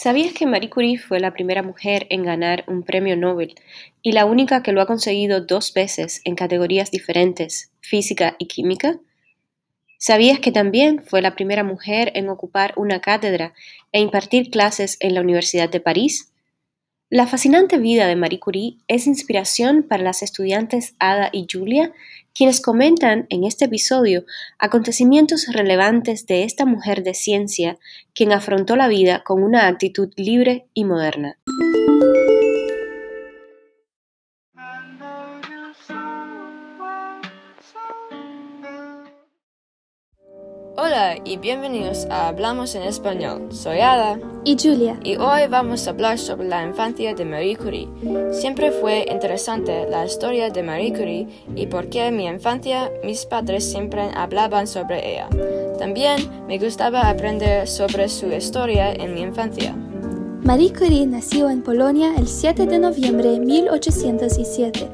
[0.00, 3.56] ¿Sabías que Marie Curie fue la primera mujer en ganar un premio Nobel
[4.00, 9.00] y la única que lo ha conseguido dos veces en categorías diferentes, física y química?
[9.98, 13.54] ¿Sabías que también fue la primera mujer en ocupar una cátedra
[13.90, 16.32] e impartir clases en la Universidad de París?
[17.10, 21.90] La fascinante vida de Marie Curie es inspiración para las estudiantes Ada y Julia,
[22.34, 24.26] quienes comentan en este episodio
[24.58, 27.78] acontecimientos relevantes de esta mujer de ciencia,
[28.14, 31.38] quien afrontó la vida con una actitud libre y moderna.
[41.08, 43.48] Hola y bienvenidos a Hablamos en Español.
[43.50, 44.18] Soy Ada.
[44.44, 45.00] Y Julia.
[45.02, 47.88] Y hoy vamos a hablar sobre la infancia de Marie Curie.
[48.30, 51.26] Siempre fue interesante la historia de Marie Curie
[51.56, 55.30] y por qué en mi infancia mis padres siempre hablaban sobre ella.
[55.78, 59.74] También me gustaba aprender sobre su historia en mi infancia.
[60.42, 64.88] Marie Curie nació en Polonia el 7 de noviembre de 1807.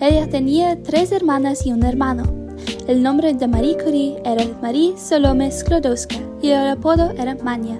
[0.00, 2.47] Ella tenía tres hermanas y un hermano.
[2.86, 7.78] El nombre de Marie Curie era Marie Salome Sklodowska y el apodo era Mania.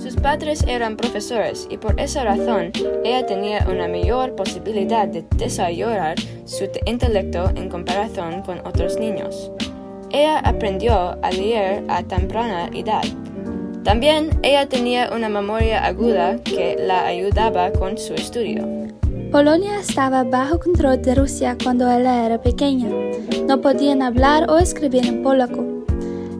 [0.00, 2.70] Sus padres eran profesores y por esa razón
[3.04, 9.50] ella tenía una mayor posibilidad de desarrollar su intelecto en comparación con otros niños.
[10.10, 13.02] Ella aprendió a leer a temprana edad.
[13.88, 18.68] También ella tenía una memoria aguda que la ayudaba con su estudio.
[19.32, 22.90] Polonia estaba bajo control de Rusia cuando ella era pequeña.
[23.46, 25.64] No podían hablar o escribir en polaco.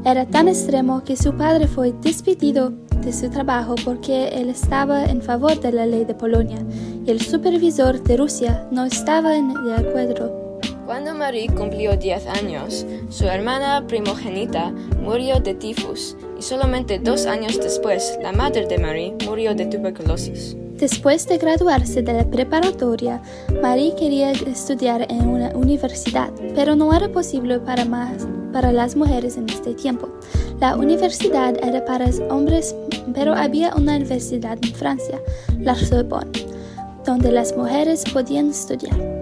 [0.05, 5.23] Era tan extremo que su padre fue despedido de su trabajo porque él estaba en
[5.23, 6.59] favor de la ley de Polonia
[7.07, 10.48] y el supervisor de Rusia no estaba de acuerdo.
[10.89, 14.71] Cuando Marie cumplió 10 años, su hermana primogénita
[15.03, 20.57] murió de tifus y solamente dos años después la madre de Marie murió de tuberculosis.
[20.79, 23.21] Después de graduarse de la preparatoria,
[23.61, 29.37] Marie quería estudiar en una universidad, pero no era posible para, más, para las mujeres
[29.37, 30.09] en este tiempo.
[30.59, 32.75] La universidad era para hombres,
[33.13, 35.21] pero había una universidad en Francia,
[35.59, 36.33] la Sorbonne,
[37.05, 39.18] donde las mujeres podían estudiar.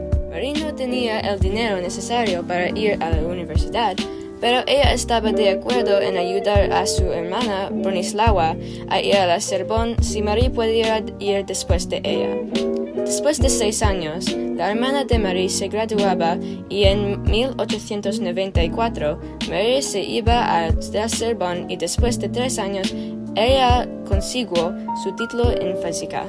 [0.47, 3.97] Marie no tenía el dinero necesario para ir a la universidad,
[4.41, 8.57] pero ella estaba de acuerdo en ayudar a su hermana Bronislawa
[8.89, 12.37] a ir a la Sorbonne si Marie pudiera ir después de ella.
[12.95, 20.05] Después de seis años, la hermana de Marie se graduaba y en 1894 Marie se
[20.05, 22.95] iba a la Sorbonne y después de tres años
[23.35, 26.25] ella consiguió su título en física.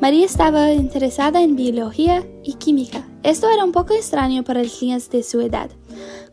[0.00, 3.08] Marie estaba interesada en biología y química.
[3.22, 5.70] Esto era un poco extraño para las niñas de su edad.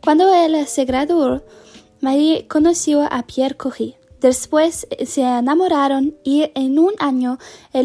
[0.02, 1.42] Cuando ella se graduó,
[2.00, 3.96] Marie conoció a Pierre Curie.
[4.20, 7.38] Después se enamoraron y en un año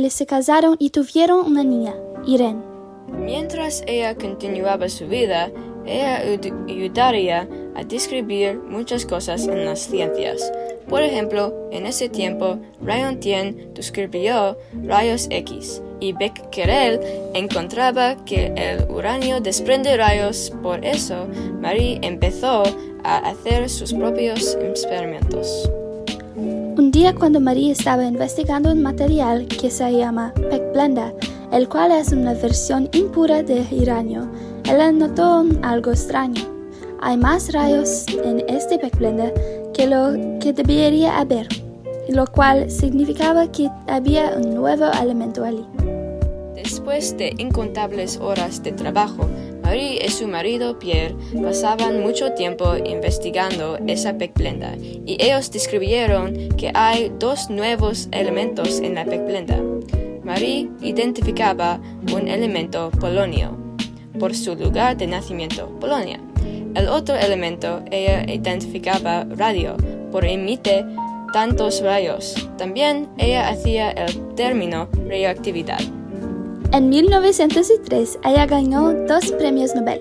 [0.09, 1.95] se casaron y tuvieron una niña,
[2.25, 2.62] Irene.
[3.07, 5.51] Mientras ella continuaba su vida,
[5.85, 6.22] ella
[6.68, 10.51] ayudaría a describir muchas cosas en las ciencias.
[10.89, 17.00] Por ejemplo, en ese tiempo, Rayon Tien describió rayos X y Becquerel
[17.33, 21.27] encontraba que el uranio desprende rayos, por eso
[21.61, 22.63] Marie empezó
[23.03, 25.69] a hacer sus propios experimentos.
[26.35, 30.33] Un día cuando Marie estaba investigando un material que se llama
[30.73, 31.13] Blender,
[31.51, 34.27] el cual es una versión impura de uranio,
[34.63, 36.41] ella notó algo extraño.
[37.01, 39.33] Hay más rayos en este Blender
[39.79, 41.47] que lo que debería haber,
[42.09, 45.66] lo cual significaba que había un nuevo elemento allí.
[46.53, 49.29] Después de incontables horas de trabajo,
[49.63, 56.73] Marie y su marido Pierre pasaban mucho tiempo investigando esa Blender y ellos describieron que
[56.73, 59.63] hay dos nuevos elementos en la Blender.
[60.25, 61.79] Marie identificaba
[62.13, 63.56] un elemento polonio
[64.19, 66.19] por su lugar de nacimiento, Polonia.
[66.79, 69.75] El otro elemento ella identificaba radio
[70.13, 70.85] por emite
[71.34, 72.35] tantos rayos.
[72.57, 75.81] También ella hacía el término radioactividad.
[76.71, 80.00] En 1903 ella ganó dos premios Nobel,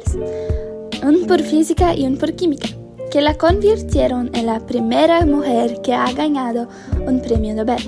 [1.03, 2.69] uno por física y uno por química,
[3.11, 6.69] que la convirtieron en la primera mujer que ha ganado
[7.05, 7.83] un premio Nobel.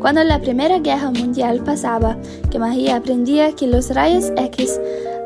[0.00, 2.18] Cuando la Primera Guerra Mundial pasaba,
[2.50, 4.78] que Marie aprendía que los rayos X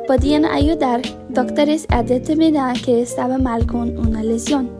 [0.08, 4.70] podían ayudar doctores a determinar que estaba mal con una lesión.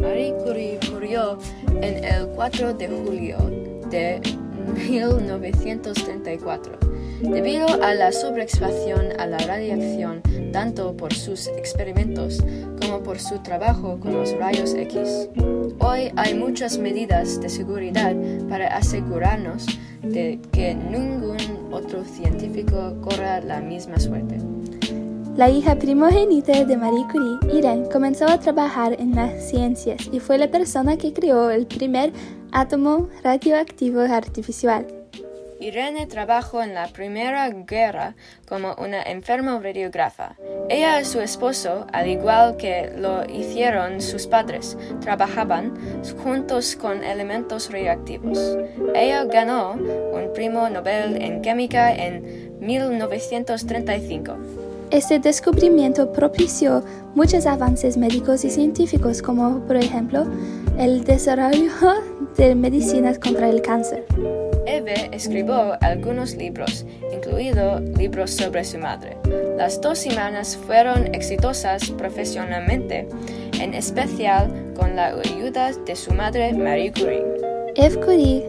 [0.00, 1.38] Marie Curie murió
[1.82, 3.36] en el 4 de julio
[3.90, 4.18] de
[4.88, 6.72] 1934
[7.20, 10.22] debido a la sobreexposición a la radiación
[10.52, 12.42] tanto por sus experimentos
[12.80, 15.28] como por su trabajo con los rayos X.
[15.80, 18.16] Hoy hay muchas medidas de seguridad
[18.48, 19.66] para asegurarnos
[20.02, 21.36] de que ningún
[21.70, 24.51] otro científico corra la misma suerte.
[25.34, 30.36] La hija primogénita de Marie Curie, Irene, comenzó a trabajar en las ciencias y fue
[30.36, 32.12] la persona que creó el primer
[32.52, 34.86] átomo radioactivo artificial.
[35.58, 38.14] Irene trabajó en la Primera Guerra
[38.46, 40.36] como una enferma radiógrafa.
[40.68, 45.72] Ella y su esposo, al igual que lo hicieron sus padres, trabajaban
[46.22, 48.58] juntos con elementos radioactivos.
[48.94, 54.36] Ella ganó un premio Nobel en química en 1935.
[54.92, 56.84] Este descubrimiento propició
[57.14, 60.26] muchos avances médicos y científicos, como por ejemplo
[60.78, 61.72] el desarrollo
[62.36, 64.04] de medicinas contra el cáncer.
[64.66, 69.16] Eve escribió algunos libros, incluidos libros sobre su madre.
[69.56, 73.08] Las dos hermanas fueron exitosas profesionalmente,
[73.60, 77.24] en especial con la ayuda de su madre Marie Curie.
[77.76, 78.46] Eve Curie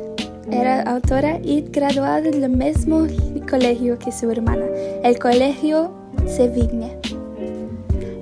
[0.51, 3.07] era autora y graduada del mismo
[3.49, 4.65] colegio que su hermana,
[5.03, 6.97] el Colegio Sevigne.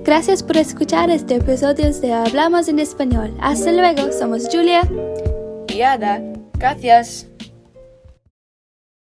[0.04, 3.34] Gracias por escuchar este episodio de Hablamos en Español.
[3.40, 4.82] Hasta luego, somos Julia
[5.68, 6.20] y Ada.
[6.58, 7.31] Gracias.